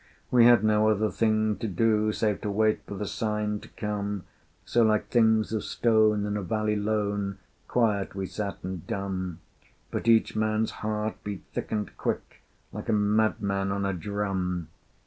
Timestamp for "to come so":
3.59-4.81